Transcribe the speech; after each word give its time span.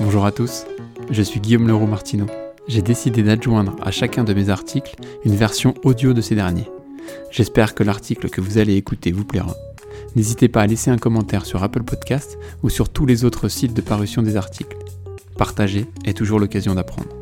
Bonjour 0.00 0.26
à 0.26 0.32
tous, 0.32 0.66
je 1.10 1.22
suis 1.22 1.38
Guillaume 1.38 1.68
Leroux 1.68 1.86
Martineau. 1.86 2.26
J'ai 2.66 2.82
décidé 2.82 3.22
d'adjoindre 3.22 3.76
à 3.80 3.92
chacun 3.92 4.24
de 4.24 4.34
mes 4.34 4.48
articles 4.48 4.96
une 5.24 5.36
version 5.36 5.72
audio 5.84 6.12
de 6.12 6.20
ces 6.20 6.34
derniers. 6.34 6.68
J'espère 7.30 7.76
que 7.76 7.84
l'article 7.84 8.28
que 8.28 8.40
vous 8.40 8.58
allez 8.58 8.74
écouter 8.74 9.12
vous 9.12 9.24
plaira. 9.24 9.54
N'hésitez 10.16 10.48
pas 10.48 10.62
à 10.62 10.66
laisser 10.66 10.90
un 10.90 10.98
commentaire 10.98 11.46
sur 11.46 11.62
Apple 11.62 11.84
Podcast 11.84 12.38
ou 12.64 12.70
sur 12.70 12.88
tous 12.88 13.06
les 13.06 13.24
autres 13.24 13.48
sites 13.48 13.72
de 13.72 13.80
parution 13.82 14.22
des 14.22 14.36
articles. 14.36 14.76
Partager 15.38 15.86
est 16.04 16.16
toujours 16.16 16.40
l'occasion 16.40 16.74
d'apprendre. 16.74 17.14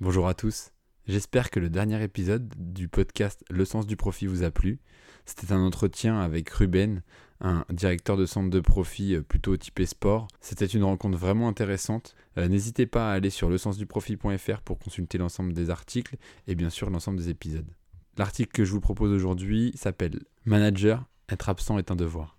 Bonjour 0.00 0.26
à 0.26 0.32
tous, 0.32 0.70
j'espère 1.06 1.50
que 1.50 1.60
le 1.60 1.68
dernier 1.68 2.02
épisode 2.02 2.50
du 2.56 2.88
podcast 2.88 3.44
Le 3.50 3.66
sens 3.66 3.86
du 3.86 3.96
profit 3.96 4.26
vous 4.26 4.42
a 4.42 4.50
plu. 4.50 4.78
C'était 5.26 5.52
un 5.52 5.60
entretien 5.60 6.18
avec 6.18 6.48
Ruben, 6.48 7.02
un 7.40 7.64
directeur 7.70 8.16
de 8.16 8.26
centre 8.26 8.50
de 8.50 8.60
profit 8.60 9.14
euh, 9.14 9.22
plutôt 9.22 9.56
typé 9.56 9.86
sport. 9.86 10.28
C'était 10.40 10.66
une 10.66 10.84
rencontre 10.84 11.18
vraiment 11.18 11.48
intéressante. 11.48 12.14
Euh, 12.38 12.48
n'hésitez 12.48 12.86
pas 12.86 13.10
à 13.10 13.14
aller 13.14 13.30
sur 13.30 13.50
lecensduprofit.fr 13.50 14.60
pour 14.62 14.78
consulter 14.78 15.18
l'ensemble 15.18 15.52
des 15.52 15.70
articles 15.70 16.16
et 16.46 16.54
bien 16.54 16.70
sûr 16.70 16.90
l'ensemble 16.90 17.18
des 17.18 17.28
épisodes. 17.28 17.70
L'article 18.16 18.52
que 18.52 18.64
je 18.64 18.72
vous 18.72 18.80
propose 18.80 19.12
aujourd'hui 19.12 19.72
s'appelle 19.74 20.20
Manager, 20.46 21.04
être 21.28 21.48
absent 21.48 21.78
est 21.78 21.90
un 21.90 21.96
devoir. 21.96 22.36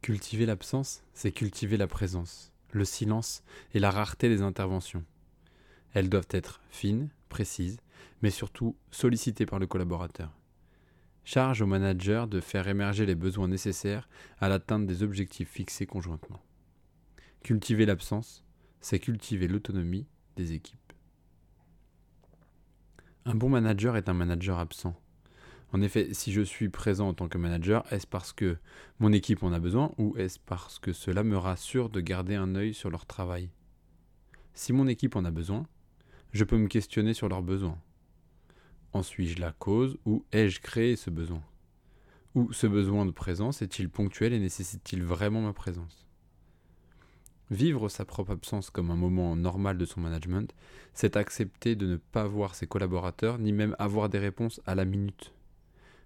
Cultiver 0.00 0.46
l'absence, 0.46 1.02
c'est 1.12 1.32
cultiver 1.32 1.76
la 1.76 1.86
présence, 1.86 2.52
le 2.70 2.84
silence 2.84 3.42
et 3.74 3.80
la 3.80 3.90
rareté 3.90 4.28
des 4.28 4.40
interventions. 4.40 5.04
Elles 5.92 6.08
doivent 6.08 6.28
être 6.30 6.60
fines, 6.70 7.08
précises, 7.28 7.78
mais 8.22 8.30
surtout 8.30 8.76
sollicitées 8.90 9.46
par 9.46 9.58
le 9.58 9.66
collaborateur. 9.66 10.30
Charge 11.28 11.60
au 11.60 11.66
manager 11.66 12.28
de 12.28 12.40
faire 12.40 12.68
émerger 12.68 13.04
les 13.04 13.16
besoins 13.16 13.48
nécessaires 13.48 14.08
à 14.38 14.48
l'atteinte 14.48 14.86
des 14.86 15.02
objectifs 15.02 15.50
fixés 15.50 15.84
conjointement. 15.84 16.40
Cultiver 17.42 17.84
l'absence, 17.84 18.44
c'est 18.80 19.00
cultiver 19.00 19.48
l'autonomie 19.48 20.06
des 20.36 20.52
équipes. 20.52 20.92
Un 23.24 23.34
bon 23.34 23.48
manager 23.48 23.96
est 23.96 24.08
un 24.08 24.14
manager 24.14 24.60
absent. 24.60 24.94
En 25.72 25.82
effet, 25.82 26.14
si 26.14 26.32
je 26.32 26.42
suis 26.42 26.68
présent 26.68 27.08
en 27.08 27.14
tant 27.14 27.26
que 27.26 27.38
manager, 27.38 27.84
est-ce 27.92 28.06
parce 28.06 28.32
que 28.32 28.56
mon 29.00 29.12
équipe 29.12 29.42
en 29.42 29.52
a 29.52 29.58
besoin 29.58 29.90
ou 29.98 30.16
est-ce 30.16 30.38
parce 30.38 30.78
que 30.78 30.92
cela 30.92 31.24
me 31.24 31.36
rassure 31.36 31.90
de 31.90 32.00
garder 32.00 32.36
un 32.36 32.54
œil 32.54 32.72
sur 32.72 32.88
leur 32.88 33.04
travail? 33.04 33.50
Si 34.54 34.72
mon 34.72 34.86
équipe 34.86 35.16
en 35.16 35.24
a 35.24 35.32
besoin, 35.32 35.66
je 36.30 36.44
peux 36.44 36.56
me 36.56 36.68
questionner 36.68 37.14
sur 37.14 37.28
leurs 37.28 37.42
besoins. 37.42 37.80
En 38.96 39.02
suis-je 39.02 39.42
la 39.42 39.52
cause 39.52 39.98
ou 40.06 40.24
ai-je 40.32 40.58
créé 40.58 40.96
ce 40.96 41.10
besoin? 41.10 41.42
Ou 42.34 42.50
ce 42.54 42.66
besoin 42.66 43.04
de 43.04 43.10
présence 43.10 43.60
est-il 43.60 43.90
ponctuel 43.90 44.32
et 44.32 44.38
nécessite-t-il 44.38 45.04
vraiment 45.04 45.42
ma 45.42 45.52
présence? 45.52 46.06
Vivre 47.50 47.90
sa 47.90 48.06
propre 48.06 48.30
absence 48.30 48.70
comme 48.70 48.90
un 48.90 48.96
moment 48.96 49.36
normal 49.36 49.76
de 49.76 49.84
son 49.84 50.00
management, 50.00 50.54
c'est 50.94 51.18
accepter 51.18 51.76
de 51.76 51.86
ne 51.86 51.96
pas 51.96 52.26
voir 52.26 52.54
ses 52.54 52.66
collaborateurs 52.66 53.36
ni 53.36 53.52
même 53.52 53.76
avoir 53.78 54.08
des 54.08 54.18
réponses 54.18 54.62
à 54.64 54.74
la 54.74 54.86
minute. 54.86 55.34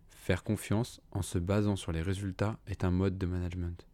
Faire 0.08 0.42
confiance 0.42 1.00
en 1.12 1.22
se 1.22 1.38
basant 1.38 1.76
sur 1.76 1.92
les 1.92 2.02
résultats 2.02 2.58
est 2.66 2.82
un 2.82 2.90
mode 2.90 3.18
de 3.18 3.26
management. 3.26 3.86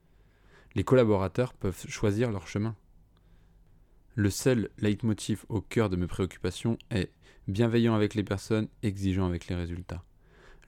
Les 0.74 0.84
collaborateurs 0.84 1.52
peuvent 1.52 1.84
choisir 1.86 2.32
leur 2.32 2.48
chemin. 2.48 2.74
Le 4.18 4.30
seul 4.30 4.70
leitmotiv 4.78 5.44
au 5.50 5.60
cœur 5.60 5.90
de 5.90 5.96
mes 5.96 6.06
préoccupations 6.06 6.78
est 6.90 7.12
bienveillant 7.48 7.94
avec 7.94 8.14
les 8.14 8.24
personnes, 8.24 8.68
exigeant 8.82 9.26
avec 9.26 9.46
les 9.48 9.54
résultats. 9.54 10.02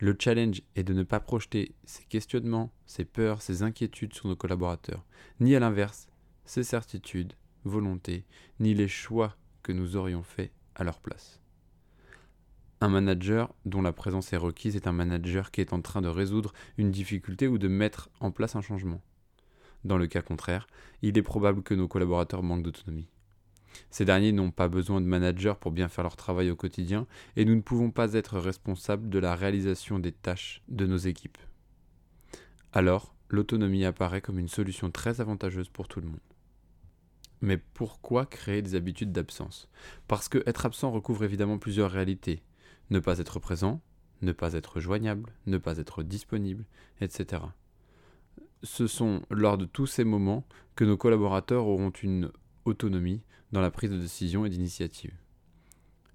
Le 0.01 0.15
challenge 0.19 0.61
est 0.77 0.83
de 0.83 0.93
ne 0.93 1.03
pas 1.03 1.19
projeter 1.19 1.75
ses 1.85 2.05
questionnements, 2.05 2.71
ses 2.85 3.07
peurs, 3.07 3.41
ses 3.41 3.63
inquiétudes 3.63 4.13
sur 4.13 4.29
nos 4.29 4.37
collaborateurs, 4.37 5.03
ni 5.41 5.57
à 5.57 5.61
l'inverse, 5.61 6.09
ses 6.45 6.63
certitudes, 6.63 7.33
volontés, 7.65 8.27
ni 8.61 8.75
les 8.75 8.87
choix 8.87 9.35
que 9.63 9.73
nous 9.73 9.97
aurions 9.97 10.23
faits 10.23 10.53
à 10.75 10.85
leur 10.85 11.01
place. 11.01 11.41
Un 12.83 12.91
manager 12.91 13.55
dont 13.65 13.81
la 13.81 13.95
présence 13.95 14.31
est 14.35 14.37
requise 14.37 14.77
est 14.77 14.87
un 14.87 14.93
manager 14.93 15.51
qui 15.53 15.63
est 15.63 15.73
en 15.73 15.81
train 15.81 16.03
de 16.03 16.09
résoudre 16.09 16.53
une 16.77 16.91
difficulté 16.91 17.49
ou 17.49 17.57
de 17.57 17.69
mettre 17.69 18.11
en 18.21 18.31
place 18.31 18.57
un 18.57 18.61
changement. 18.61 19.01
Dans 19.85 19.97
le 19.97 20.07
cas 20.07 20.21
contraire, 20.21 20.67
il 21.01 21.17
est 21.17 21.23
probable 21.23 21.63
que 21.63 21.73
nos 21.73 21.89
collaborateurs 21.89 22.43
manquent 22.43 22.65
d'autonomie. 22.65 23.09
Ces 23.91 24.05
derniers 24.05 24.33
n'ont 24.33 24.51
pas 24.51 24.69
besoin 24.69 25.01
de 25.01 25.07
managers 25.07 25.55
pour 25.61 25.73
bien 25.73 25.89
faire 25.89 26.05
leur 26.05 26.17
travail 26.17 26.51
au 26.51 26.57
quotidien 26.57 27.07
et 27.37 27.45
nous 27.45 27.55
ne 27.55 27.61
pouvons 27.61 27.91
pas 27.91 28.15
être 28.15 28.39
responsables 28.39 29.09
de 29.09 29.19
la 29.19 29.35
réalisation 29.35 29.99
des 29.99 30.13
tâches 30.13 30.63
de 30.69 30.87
nos 30.87 30.97
équipes. 30.97 31.39
Alors, 32.73 33.15
l'autonomie 33.29 33.85
apparaît 33.85 34.21
comme 34.21 34.39
une 34.39 34.49
solution 34.49 34.91
très 34.91 35.21
avantageuse 35.21 35.69
pour 35.69 35.89
tout 35.89 36.01
le 36.01 36.09
monde. 36.09 36.21
Mais 37.41 37.57
pourquoi 37.57 38.27
créer 38.27 38.63
des 38.63 38.75
habitudes 38.75 39.13
d'absence? 39.13 39.69
Parce 40.09 40.29
que 40.29 40.43
être 40.47 40.67
absent 40.67 40.91
recouvre 40.91 41.25
évidemment 41.25 41.59
plusieurs 41.59 41.91
réalités. 41.91 42.43
Ne 42.91 42.99
pas 42.99 43.19
être 43.19 43.39
présent, 43.39 43.81
ne 44.23 44.33
pas 44.33 44.55
être 44.55 44.81
joignable, 44.81 45.33
ne 45.47 45.59
pas 45.59 45.79
être 45.79 46.03
disponible, 46.03 46.65
etc. 47.01 47.43
Ce 48.65 48.87
sont 48.87 49.23
lors 49.31 49.57
de 49.57 49.67
tous 49.67 49.87
ces 49.87 50.05
moments 50.05 50.45
que 50.75 50.85
nos 50.85 50.97
collaborateurs 50.97 51.67
auront 51.67 51.91
une 51.91 52.33
autonomie 52.69 53.23
dans 53.53 53.61
la 53.61 53.71
prise 53.71 53.91
de 53.91 53.99
décision 53.99 54.45
et 54.45 54.51
d'initiative. 54.51 55.15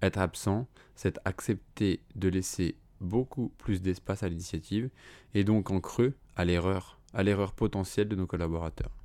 Être 0.02 0.18
absent, 0.18 0.66
c'est 0.94 1.18
accepter 1.24 2.00
de 2.14 2.28
laisser 2.28 2.76
beaucoup 3.00 3.52
plus 3.58 3.82
d'espace 3.82 4.22
à 4.22 4.28
l'initiative 4.28 4.90
et 5.34 5.44
donc 5.44 5.70
en 5.70 5.80
creux 5.80 6.14
à 6.36 6.44
l'erreur, 6.44 7.00
à 7.12 7.22
l'erreur 7.22 7.52
potentielle 7.52 8.08
de 8.08 8.16
nos 8.16 8.26
collaborateurs 8.26 8.96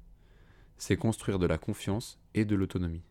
c'est 0.80 0.98
construire 0.98 1.38
de 1.38 1.46
la 1.46 1.58
confiance 1.58 2.18
et 2.34 2.46
de 2.46 2.56
l'autonomie. 2.56 3.04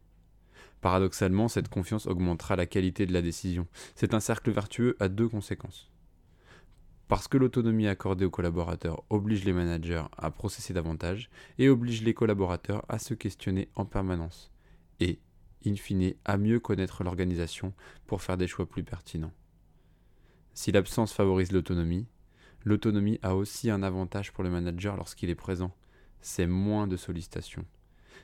Paradoxalement, 0.80 1.48
cette 1.48 1.68
confiance 1.68 2.06
augmentera 2.06 2.56
la 2.56 2.66
qualité 2.66 3.06
de 3.06 3.12
la 3.12 3.22
décision. 3.22 3.66
C'est 3.94 4.14
un 4.14 4.20
cercle 4.20 4.50
vertueux 4.50 4.96
à 5.00 5.08
deux 5.08 5.28
conséquences. 5.28 5.90
Parce 7.08 7.26
que 7.26 7.38
l'autonomie 7.38 7.88
accordée 7.88 8.26
aux 8.26 8.30
collaborateurs 8.30 9.02
oblige 9.08 9.44
les 9.44 9.54
managers 9.54 10.04
à 10.16 10.30
processer 10.30 10.74
davantage 10.74 11.30
et 11.58 11.68
oblige 11.68 12.02
les 12.02 12.14
collaborateurs 12.14 12.84
à 12.88 12.98
se 12.98 13.14
questionner 13.14 13.68
en 13.74 13.86
permanence 13.86 14.52
et, 15.00 15.18
in 15.66 15.74
fine, 15.74 16.14
à 16.24 16.36
mieux 16.36 16.60
connaître 16.60 17.02
l'organisation 17.02 17.72
pour 18.06 18.20
faire 18.20 18.36
des 18.36 18.46
choix 18.46 18.66
plus 18.66 18.84
pertinents. 18.84 19.32
Si 20.52 20.70
l'absence 20.70 21.12
favorise 21.12 21.52
l'autonomie, 21.52 22.06
l'autonomie 22.64 23.18
a 23.22 23.34
aussi 23.34 23.70
un 23.70 23.82
avantage 23.82 24.32
pour 24.32 24.44
le 24.44 24.50
manager 24.50 24.96
lorsqu'il 24.96 25.30
est 25.30 25.34
présent 25.34 25.74
c'est 26.20 26.46
moins 26.46 26.86
de 26.86 26.96
sollicitation. 26.96 27.64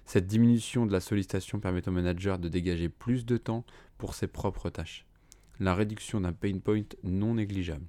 Cette 0.04 0.26
diminution 0.26 0.86
de 0.86 0.92
la 0.92 1.00
sollicitation 1.00 1.60
permet 1.60 1.88
au 1.88 1.92
manager 1.92 2.38
de 2.38 2.48
dégager 2.48 2.88
plus 2.88 3.24
de 3.24 3.36
temps 3.36 3.64
pour 3.98 4.14
ses 4.14 4.26
propres 4.26 4.70
tâches. 4.70 5.06
La 5.60 5.74
réduction 5.74 6.20
d'un 6.20 6.32
pain 6.32 6.58
point 6.58 6.82
non 7.04 7.34
négligeable. 7.34 7.86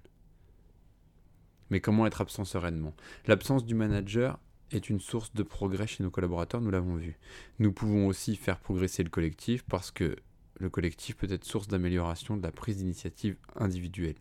Mais 1.69 1.79
comment 1.79 2.05
être 2.05 2.21
absent 2.21 2.45
sereinement? 2.45 2.93
L'absence 3.27 3.65
du 3.65 3.75
manager 3.75 4.39
est 4.71 4.89
une 4.89 4.99
source 4.99 5.33
de 5.33 5.43
progrès 5.43 5.87
chez 5.87 6.03
nos 6.03 6.11
collaborateurs, 6.11 6.61
nous 6.61 6.71
l'avons 6.71 6.95
vu. 6.95 7.17
Nous 7.59 7.71
pouvons 7.71 8.07
aussi 8.07 8.35
faire 8.35 8.59
progresser 8.59 9.03
le 9.03 9.09
collectif 9.09 9.63
parce 9.63 9.91
que 9.91 10.15
le 10.59 10.69
collectif 10.69 11.17
peut 11.17 11.31
être 11.31 11.43
source 11.43 11.67
d'amélioration 11.67 12.37
de 12.37 12.43
la 12.43 12.51
prise 12.51 12.77
d'initiative 12.77 13.37
individuelle. 13.55 14.15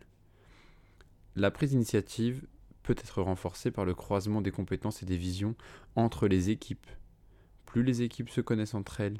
La 1.35 1.51
prise 1.51 1.71
d'initiative 1.71 2.45
peut 2.83 2.95
être 2.97 3.21
renforcé 3.21 3.71
par 3.71 3.85
le 3.85 3.93
croisement 3.93 4.41
des 4.41 4.51
compétences 4.51 5.01
et 5.01 5.05
des 5.05 5.17
visions 5.17 5.55
entre 5.95 6.27
les 6.27 6.49
équipes. 6.49 6.87
Plus 7.65 7.83
les 7.83 8.01
équipes 8.03 8.29
se 8.29 8.41
connaissent 8.41 8.75
entre 8.75 9.01
elles, 9.01 9.17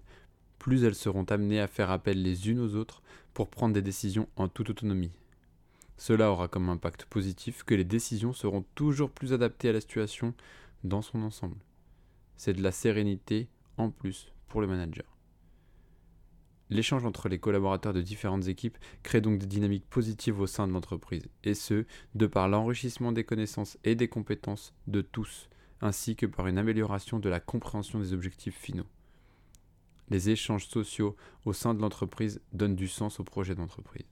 plus 0.59 0.84
elles 0.84 0.96
seront 0.96 1.25
amenées 1.25 1.59
à 1.59 1.68
faire 1.68 1.92
appel 1.92 2.22
les 2.22 2.50
unes 2.50 2.59
aux 2.59 2.75
autres 2.75 3.02
pour 3.34 3.50
prendre 3.50 3.74
des 3.74 3.81
décisions 3.81 4.30
en 4.36 4.47
toute 4.47 4.69
autonomie. 4.69 5.12
Cela 5.97 6.31
aura 6.31 6.47
comme 6.47 6.69
impact 6.69 7.06
positif 7.06 7.63
que 7.63 7.75
les 7.75 7.85
décisions 7.85 8.33
seront 8.33 8.66
toujours 8.75 9.11
plus 9.11 9.33
adaptées 9.33 9.69
à 9.69 9.73
la 9.73 9.81
situation 9.81 10.33
dans 10.83 11.01
son 11.01 11.22
ensemble. 11.23 11.57
C'est 12.35 12.53
de 12.53 12.61
la 12.61 12.72
sérénité 12.72 13.47
en 13.77 13.89
plus 13.89 14.31
pour 14.47 14.62
le 14.62 14.68
manager. 14.68 15.06
L'échange 16.69 17.06
entre 17.06 17.30
les 17.30 17.38
collaborateurs 17.38 17.94
de 17.94 18.01
différentes 18.01 18.47
équipes 18.47 18.77
crée 19.03 19.21
donc 19.21 19.38
des 19.38 19.45
dynamiques 19.45 19.88
positives 19.88 20.39
au 20.39 20.47
sein 20.47 20.68
de 20.68 20.74
l'entreprise, 20.74 21.27
et 21.44 21.53
ce, 21.53 21.86
de 22.15 22.25
par 22.25 22.50
l'enrichissement 22.50 23.12
des 23.12 23.24
connaissances 23.24 23.77
et 23.83 23.94
des 23.94 24.07
compétences 24.07 24.74
de 24.88 25.01
tous, 25.01 25.48
ainsi 25.81 26.15
que 26.15 26.25
par 26.25 26.48
une 26.48 26.57
amélioration 26.57 27.19
de 27.19 27.30
la 27.30 27.39
compréhension 27.39 28.00
des 28.00 28.13
objectifs 28.13 28.57
finaux. 28.57 28.88
Les 30.09 30.31
échanges 30.31 30.68
sociaux 30.68 31.15
au 31.45 31.53
sein 31.53 31.75
de 31.75 31.81
l'entreprise 31.81 32.41
donnent 32.51 32.75
du 32.75 32.88
sens 32.88 33.19
au 33.19 33.24
projet 33.24 33.53
d'entreprise. 33.53 34.06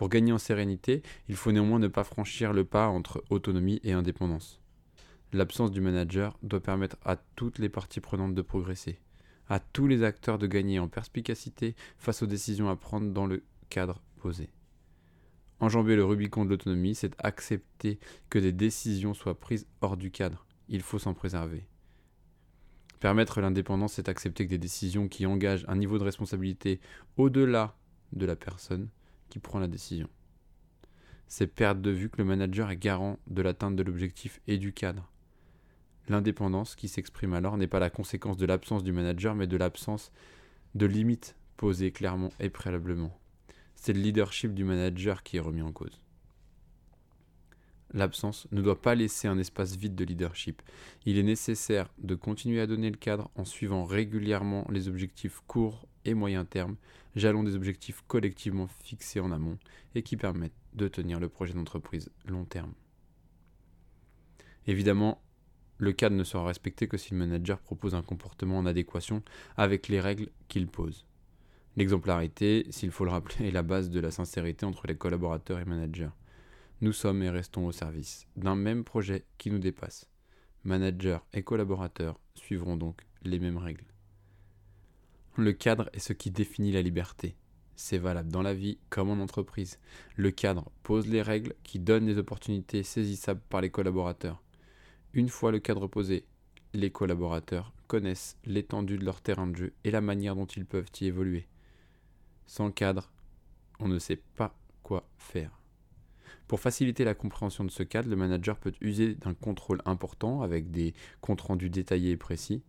Pour 0.00 0.08
gagner 0.08 0.32
en 0.32 0.38
sérénité, 0.38 1.02
il 1.28 1.36
faut 1.36 1.52
néanmoins 1.52 1.78
ne 1.78 1.86
pas 1.86 2.04
franchir 2.04 2.54
le 2.54 2.64
pas 2.64 2.88
entre 2.88 3.22
autonomie 3.28 3.82
et 3.84 3.92
indépendance. 3.92 4.58
L'absence 5.34 5.70
du 5.70 5.82
manager 5.82 6.38
doit 6.42 6.62
permettre 6.62 6.96
à 7.04 7.16
toutes 7.16 7.58
les 7.58 7.68
parties 7.68 8.00
prenantes 8.00 8.34
de 8.34 8.40
progresser, 8.40 8.98
à 9.50 9.60
tous 9.60 9.86
les 9.86 10.02
acteurs 10.02 10.38
de 10.38 10.46
gagner 10.46 10.78
en 10.78 10.88
perspicacité 10.88 11.76
face 11.98 12.22
aux 12.22 12.26
décisions 12.26 12.70
à 12.70 12.76
prendre 12.76 13.12
dans 13.12 13.26
le 13.26 13.42
cadre 13.68 14.00
posé. 14.16 14.48
Enjamber 15.58 15.96
le 15.96 16.04
Rubicon 16.06 16.46
de 16.46 16.48
l'autonomie, 16.48 16.94
c'est 16.94 17.14
accepter 17.18 17.98
que 18.30 18.38
des 18.38 18.52
décisions 18.52 19.12
soient 19.12 19.38
prises 19.38 19.66
hors 19.82 19.98
du 19.98 20.10
cadre. 20.10 20.46
Il 20.70 20.80
faut 20.80 20.98
s'en 20.98 21.12
préserver. 21.12 21.66
Permettre 23.00 23.42
l'indépendance, 23.42 23.92
c'est 23.92 24.08
accepter 24.08 24.46
que 24.46 24.50
des 24.52 24.56
décisions 24.56 25.08
qui 25.08 25.26
engagent 25.26 25.66
un 25.68 25.76
niveau 25.76 25.98
de 25.98 26.04
responsabilité 26.04 26.80
au-delà 27.18 27.76
de 28.14 28.24
la 28.24 28.34
personne 28.34 28.88
qui 29.30 29.38
prend 29.38 29.58
la 29.58 29.68
décision. 29.68 30.08
C'est 31.28 31.46
perdre 31.46 31.80
de 31.80 31.90
vue 31.90 32.10
que 32.10 32.18
le 32.18 32.24
manager 32.24 32.70
est 32.70 32.76
garant 32.76 33.18
de 33.28 33.40
l'atteinte 33.40 33.76
de 33.76 33.82
l'objectif 33.82 34.40
et 34.46 34.58
du 34.58 34.72
cadre. 34.72 35.10
L'indépendance 36.08 36.74
qui 36.74 36.88
s'exprime 36.88 37.32
alors 37.32 37.56
n'est 37.56 37.68
pas 37.68 37.78
la 37.78 37.88
conséquence 37.88 38.36
de 38.36 38.46
l'absence 38.46 38.82
du 38.82 38.92
manager, 38.92 39.34
mais 39.34 39.46
de 39.46 39.56
l'absence 39.56 40.10
de 40.74 40.86
limites 40.86 41.36
posées 41.56 41.92
clairement 41.92 42.30
et 42.40 42.50
préalablement. 42.50 43.16
C'est 43.76 43.92
le 43.92 44.00
leadership 44.00 44.52
du 44.52 44.64
manager 44.64 45.22
qui 45.22 45.36
est 45.36 45.40
remis 45.40 45.62
en 45.62 45.72
cause. 45.72 46.02
L'absence 47.92 48.46
ne 48.52 48.62
doit 48.62 48.80
pas 48.80 48.94
laisser 48.94 49.26
un 49.26 49.38
espace 49.38 49.76
vide 49.76 49.96
de 49.96 50.04
leadership. 50.04 50.62
Il 51.06 51.18
est 51.18 51.24
nécessaire 51.24 51.92
de 51.98 52.14
continuer 52.14 52.60
à 52.60 52.66
donner 52.66 52.90
le 52.90 52.96
cadre 52.96 53.30
en 53.34 53.44
suivant 53.44 53.84
régulièrement 53.84 54.66
les 54.70 54.88
objectifs 54.88 55.40
courts 55.46 55.88
et 56.04 56.14
moyen 56.14 56.44
terme, 56.44 56.76
jalons 57.16 57.42
des 57.42 57.56
objectifs 57.56 58.02
collectivement 58.06 58.68
fixés 58.84 59.20
en 59.20 59.32
amont 59.32 59.58
et 59.94 60.02
qui 60.02 60.16
permettent 60.16 60.52
de 60.74 60.88
tenir 60.88 61.18
le 61.18 61.28
projet 61.28 61.52
d'entreprise 61.52 62.10
long 62.26 62.44
terme. 62.44 62.72
Évidemment, 64.66 65.20
le 65.78 65.92
cadre 65.92 66.14
ne 66.14 66.24
sera 66.24 66.44
respecté 66.44 66.86
que 66.86 66.96
si 66.96 67.12
le 67.12 67.18
manager 67.18 67.58
propose 67.58 67.94
un 67.94 68.02
comportement 68.02 68.58
en 68.58 68.66
adéquation 68.66 69.22
avec 69.56 69.88
les 69.88 70.00
règles 70.00 70.28
qu'il 70.48 70.68
pose. 70.68 71.06
L'exemplarité, 71.76 72.66
s'il 72.70 72.90
faut 72.90 73.04
le 73.04 73.10
rappeler, 73.10 73.48
est 73.48 73.52
la 73.52 73.62
base 73.62 73.90
de 73.90 74.00
la 74.00 74.10
sincérité 74.10 74.66
entre 74.66 74.86
les 74.86 74.96
collaborateurs 74.96 75.58
et 75.58 75.64
managers. 75.64 76.10
Nous 76.82 76.94
sommes 76.94 77.22
et 77.22 77.28
restons 77.28 77.66
au 77.66 77.72
service 77.72 78.26
d'un 78.36 78.56
même 78.56 78.84
projet 78.84 79.26
qui 79.36 79.50
nous 79.50 79.58
dépasse. 79.58 80.08
Managers 80.64 81.18
et 81.34 81.42
collaborateurs 81.42 82.18
suivront 82.34 82.76
donc 82.76 83.02
les 83.22 83.38
mêmes 83.38 83.58
règles. 83.58 83.84
Le 85.36 85.52
cadre 85.52 85.90
est 85.92 85.98
ce 85.98 86.14
qui 86.14 86.30
définit 86.30 86.72
la 86.72 86.80
liberté. 86.80 87.36
C'est 87.76 87.98
valable 87.98 88.32
dans 88.32 88.40
la 88.40 88.54
vie 88.54 88.78
comme 88.88 89.10
en 89.10 89.22
entreprise. 89.22 89.78
Le 90.16 90.30
cadre 90.30 90.70
pose 90.82 91.06
les 91.06 91.20
règles 91.20 91.54
qui 91.64 91.80
donnent 91.80 92.06
les 92.06 92.16
opportunités 92.16 92.82
saisissables 92.82 93.42
par 93.50 93.60
les 93.60 93.70
collaborateurs. 93.70 94.42
Une 95.12 95.28
fois 95.28 95.52
le 95.52 95.58
cadre 95.58 95.86
posé, 95.86 96.24
les 96.72 96.90
collaborateurs 96.90 97.74
connaissent 97.88 98.38
l'étendue 98.46 98.96
de 98.96 99.04
leur 99.04 99.20
terrain 99.20 99.46
de 99.46 99.56
jeu 99.56 99.72
et 99.84 99.90
la 99.90 100.00
manière 100.00 100.34
dont 100.34 100.46
ils 100.46 100.64
peuvent 100.64 100.90
y 100.98 101.06
évoluer. 101.06 101.46
Sans 102.46 102.70
cadre, 102.70 103.10
on 103.80 103.88
ne 103.88 103.98
sait 103.98 104.22
pas 104.34 104.56
quoi 104.82 105.06
faire. 105.18 105.59
Pour 106.48 106.60
faciliter 106.60 107.04
la 107.04 107.14
compréhension 107.14 107.64
de 107.64 107.70
ce 107.70 107.82
cadre, 107.82 108.08
le 108.08 108.16
manager 108.16 108.58
peut 108.58 108.72
user 108.80 109.14
d'un 109.14 109.34
contrôle 109.34 109.80
important 109.84 110.42
avec 110.42 110.70
des 110.70 110.94
comptes 111.20 111.40
rendus 111.40 111.70
détaillés 111.70 112.12
et 112.12 112.16
précis, 112.16 112.62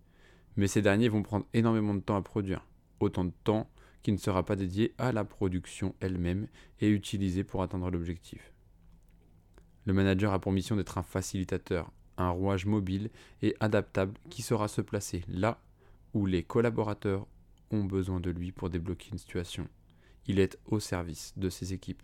mais 0.55 0.67
ces 0.67 0.81
derniers 0.81 1.09
vont 1.09 1.23
prendre 1.23 1.45
énormément 1.53 1.93
de 1.93 1.99
temps 1.99 2.15
à 2.15 2.21
produire, 2.21 2.65
autant 2.99 3.25
de 3.25 3.33
temps 3.43 3.69
qui 4.03 4.11
ne 4.11 4.17
sera 4.17 4.45
pas 4.45 4.55
dédié 4.55 4.93
à 4.97 5.11
la 5.11 5.23
production 5.23 5.95
elle-même 5.99 6.47
et 6.79 6.89
utilisé 6.89 7.43
pour 7.43 7.61
atteindre 7.61 7.89
l'objectif. 7.91 8.51
Le 9.85 9.93
manager 9.93 10.33
a 10.33 10.39
pour 10.39 10.51
mission 10.51 10.75
d'être 10.75 10.97
un 10.97 11.03
facilitateur, 11.03 11.91
un 12.17 12.29
rouage 12.29 12.65
mobile 12.65 13.09
et 13.41 13.55
adaptable 13.59 14.13
qui 14.29 14.41
saura 14.41 14.67
se 14.67 14.81
placer 14.81 15.23
là 15.27 15.59
où 16.13 16.25
les 16.25 16.43
collaborateurs 16.43 17.27
ont 17.71 17.83
besoin 17.83 18.19
de 18.19 18.29
lui 18.29 18.51
pour 18.51 18.69
débloquer 18.69 19.09
une 19.11 19.17
situation. 19.17 19.67
Il 20.27 20.39
est 20.39 20.59
au 20.65 20.79
service 20.79 21.33
de 21.37 21.49
ses 21.49 21.73
équipes. 21.73 22.03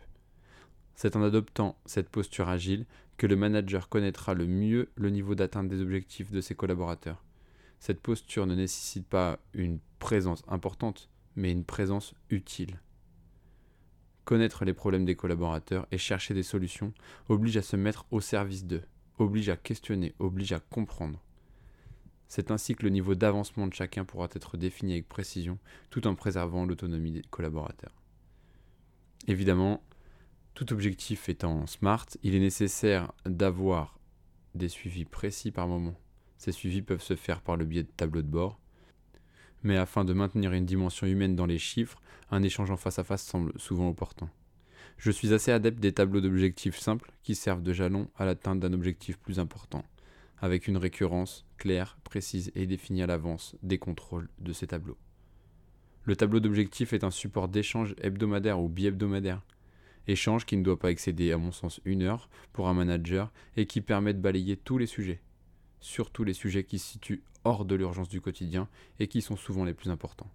C'est 0.97 1.15
en 1.15 1.21
adoptant 1.21 1.77
cette 1.85 2.09
posture 2.09 2.49
agile 2.49 2.87
que 3.17 3.27
le 3.27 3.35
manager 3.35 3.87
connaîtra 3.87 4.33
le 4.33 4.47
mieux 4.47 4.89
le 4.95 5.11
niveau 5.11 5.35
d'atteinte 5.35 5.67
des 5.67 5.79
objectifs 5.79 6.31
de 6.31 6.41
ses 6.41 6.55
collaborateurs. 6.55 7.23
Cette 7.79 8.01
posture 8.01 8.47
ne 8.47 8.55
nécessite 8.55 9.05
pas 9.05 9.37
une 9.53 9.77
présence 9.99 10.43
importante, 10.47 11.09
mais 11.35 11.51
une 11.51 11.63
présence 11.63 12.15
utile. 12.31 12.79
Connaître 14.25 14.65
les 14.65 14.73
problèmes 14.73 15.05
des 15.05 15.15
collaborateurs 15.15 15.85
et 15.91 15.99
chercher 15.99 16.33
des 16.33 16.41
solutions 16.41 16.91
oblige 17.29 17.57
à 17.57 17.61
se 17.61 17.75
mettre 17.75 18.07
au 18.09 18.19
service 18.19 18.65
d'eux 18.65 18.83
oblige 19.19 19.49
à 19.49 19.55
questionner, 19.55 20.15
oblige 20.17 20.51
à 20.51 20.59
comprendre. 20.59 21.21
C'est 22.27 22.49
ainsi 22.49 22.75
que 22.75 22.83
le 22.83 22.89
niveau 22.89 23.13
d'avancement 23.13 23.67
de 23.67 23.73
chacun 23.73 24.03
pourra 24.03 24.27
être 24.33 24.57
défini 24.57 24.93
avec 24.93 25.07
précision, 25.07 25.59
tout 25.91 26.07
en 26.07 26.15
préservant 26.15 26.65
l'autonomie 26.65 27.11
des 27.11 27.21
collaborateurs. 27.21 27.95
Évidemment, 29.27 29.83
tout 30.57 30.73
objectif 30.73 31.29
étant 31.29 31.67
smart, 31.67 32.07
il 32.23 32.33
est 32.33 32.39
nécessaire 32.39 33.11
d'avoir 33.27 33.99
des 34.55 34.69
suivis 34.69 35.05
précis 35.05 35.51
par 35.51 35.67
moment. 35.67 35.93
Ces 36.39 36.51
suivis 36.51 36.81
peuvent 36.81 37.03
se 37.03 37.15
faire 37.15 37.41
par 37.41 37.57
le 37.57 37.65
biais 37.65 37.83
de 37.83 37.91
tableaux 37.95 38.23
de 38.23 38.27
bord, 38.27 38.59
mais 39.61 39.77
afin 39.77 40.03
de 40.03 40.13
maintenir 40.13 40.53
une 40.53 40.65
dimension 40.65 41.05
humaine 41.05 41.35
dans 41.35 41.45
les 41.45 41.59
chiffres, 41.59 42.01
un 42.31 42.41
échange 42.41 42.71
en 42.71 42.75
face 42.75 42.97
à 42.97 43.03
face 43.03 43.23
semble 43.23 43.53
souvent 43.57 43.87
opportun. 43.87 44.31
Je 44.97 45.11
suis 45.11 45.31
assez 45.31 45.51
adepte 45.51 45.79
des 45.79 45.93
tableaux 45.93 46.21
d'objectifs 46.21 46.79
simples 46.79 47.11
qui 47.21 47.35
servent 47.35 47.61
de 47.61 47.71
jalon 47.71 48.09
à 48.17 48.25
l'atteinte 48.25 48.59
d'un 48.59 48.73
objectif 48.73 49.19
plus 49.19 49.37
important, 49.37 49.85
avec 50.39 50.67
une 50.67 50.77
récurrence 50.77 51.45
claire, 51.59 51.99
précise 52.03 52.51
et 52.55 52.65
définie 52.65 53.03
à 53.03 53.07
l'avance 53.07 53.55
des 53.61 53.77
contrôles 53.77 54.27
de 54.39 54.53
ces 54.53 54.65
tableaux. 54.65 54.97
Le 56.05 56.15
tableau 56.15 56.39
d'objectifs 56.39 56.93
est 56.93 57.03
un 57.03 57.11
support 57.11 57.47
d'échange 57.47 57.93
hebdomadaire 58.01 58.59
ou 58.59 58.69
bi-hebdomadaire. 58.69 59.43
Échange 60.07 60.45
qui 60.45 60.55
ne 60.55 60.63
doit 60.63 60.79
pas 60.79 60.91
excéder, 60.91 61.31
à 61.31 61.37
mon 61.37 61.51
sens, 61.51 61.81
une 61.83 62.03
heure 62.03 62.29
pour 62.53 62.69
un 62.69 62.73
manager 62.73 63.31
et 63.57 63.65
qui 63.65 63.81
permet 63.81 64.13
de 64.13 64.21
balayer 64.21 64.55
tous 64.55 64.77
les 64.77 64.85
sujets, 64.85 65.21
surtout 65.81 66.23
les 66.23 66.33
sujets 66.33 66.63
qui 66.63 66.79
se 66.79 66.93
situent 66.93 67.23
hors 67.43 67.65
de 67.65 67.75
l'urgence 67.75 68.09
du 68.09 68.21
quotidien 68.21 68.69
et 68.99 69.07
qui 69.07 69.21
sont 69.21 69.35
souvent 69.35 69.65
les 69.65 69.73
plus 69.73 69.89
importants. 69.89 70.31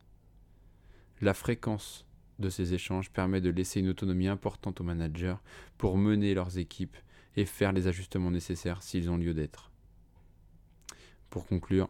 La 1.20 1.34
fréquence 1.34 2.06
de 2.38 2.50
ces 2.50 2.74
échanges 2.74 3.10
permet 3.10 3.40
de 3.40 3.50
laisser 3.50 3.80
une 3.80 3.88
autonomie 3.88 4.28
importante 4.28 4.80
aux 4.80 4.84
managers 4.84 5.36
pour 5.78 5.96
mener 5.96 6.34
leurs 6.34 6.58
équipes 6.58 6.96
et 7.36 7.46
faire 7.46 7.72
les 7.72 7.86
ajustements 7.86 8.30
nécessaires 8.30 8.82
s'ils 8.82 9.10
ont 9.10 9.16
lieu 9.16 9.32
d'être. 9.32 9.70
Pour 11.30 11.46
conclure, 11.46 11.88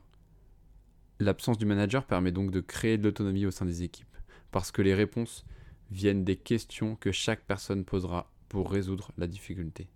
l'absence 1.19 1.59
du 1.59 1.67
manager 1.67 2.05
permet 2.05 2.31
donc 2.31 2.51
de 2.51 2.61
créer 2.61 2.99
de 2.99 3.05
l'autonomie 3.05 3.47
au 3.47 3.51
sein 3.51 3.65
des 3.65 3.83
équipes, 3.83 4.17
parce 4.53 4.71
que 4.71 4.83
les 4.83 4.95
réponses 4.95 5.45
viennent 5.93 6.25
des 6.25 6.37
questions 6.37 6.97
que 6.97 7.13
chaque 7.13 7.45
personne 7.45 7.85
posera 7.85 8.31
pour 8.49 8.71
résoudre 8.71 9.13
la 9.17 9.27
difficulté. 9.27 9.89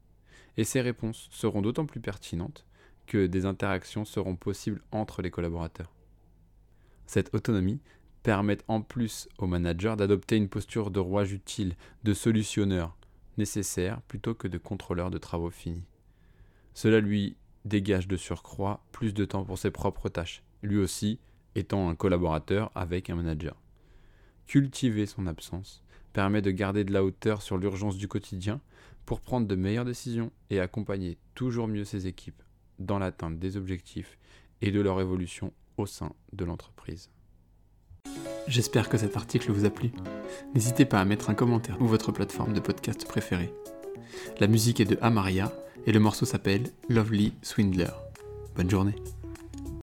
Et 0.56 0.64
ces 0.64 0.80
réponses 0.80 1.28
seront 1.30 1.62
d'autant 1.62 1.86
plus 1.86 2.00
pertinentes 2.00 2.66
que 3.06 3.26
des 3.26 3.46
interactions 3.46 4.04
seront 4.04 4.36
possibles 4.36 4.82
entre 4.92 5.22
les 5.22 5.30
collaborateurs. 5.30 5.92
Cette 7.06 7.34
autonomie 7.34 7.80
permettent 8.22 8.64
en 8.66 8.82
plus 8.82 9.28
au 9.38 9.46
manager 9.46 9.96
d'adopter 9.96 10.36
une 10.36 10.48
posture 10.48 10.90
de 10.90 10.98
rouage 10.98 11.32
utile, 11.32 11.76
de 12.02 12.12
solutionneur 12.12 12.96
nécessaire 13.38 14.00
plutôt 14.02 14.34
que 14.34 14.48
de 14.48 14.58
contrôleur 14.58 15.10
de 15.10 15.18
travaux 15.18 15.50
finis. 15.50 15.84
Cela 16.74 17.00
lui 17.00 17.36
dégage 17.64 18.08
de 18.08 18.16
surcroît 18.16 18.84
plus 18.92 19.14
de 19.14 19.24
temps 19.24 19.44
pour 19.44 19.58
ses 19.58 19.70
propres 19.70 20.08
tâches, 20.08 20.42
lui 20.62 20.78
aussi 20.78 21.20
étant 21.54 21.88
un 21.88 21.94
collaborateur 21.94 22.70
avec 22.74 23.10
un 23.10 23.16
manager. 23.16 23.56
Cultiver 24.46 25.06
son 25.06 25.26
absence 25.26 25.84
permet 26.16 26.40
de 26.40 26.50
garder 26.50 26.82
de 26.82 26.94
la 26.94 27.04
hauteur 27.04 27.42
sur 27.42 27.58
l'urgence 27.58 27.98
du 27.98 28.08
quotidien 28.08 28.62
pour 29.04 29.20
prendre 29.20 29.46
de 29.46 29.54
meilleures 29.54 29.84
décisions 29.84 30.32
et 30.48 30.60
accompagner 30.60 31.18
toujours 31.34 31.68
mieux 31.68 31.84
ses 31.84 32.06
équipes 32.06 32.42
dans 32.78 32.98
l'atteinte 32.98 33.38
des 33.38 33.58
objectifs 33.58 34.16
et 34.62 34.70
de 34.70 34.80
leur 34.80 34.98
évolution 34.98 35.52
au 35.76 35.84
sein 35.84 36.14
de 36.32 36.46
l'entreprise. 36.46 37.10
J'espère 38.48 38.88
que 38.88 38.96
cet 38.96 39.14
article 39.14 39.52
vous 39.52 39.66
a 39.66 39.70
plu. 39.70 39.90
N'hésitez 40.54 40.86
pas 40.86 41.02
à 41.02 41.04
mettre 41.04 41.28
un 41.28 41.34
commentaire 41.34 41.82
ou 41.82 41.86
votre 41.86 42.12
plateforme 42.12 42.54
de 42.54 42.60
podcast 42.60 43.06
préférée. 43.06 43.52
La 44.40 44.46
musique 44.46 44.80
est 44.80 44.86
de 44.86 44.96
Amaria 45.02 45.52
et 45.84 45.92
le 45.92 46.00
morceau 46.00 46.24
s'appelle 46.24 46.70
Lovely 46.88 47.34
Swindler. 47.42 47.92
Bonne 48.54 48.70
journée. 48.70 48.94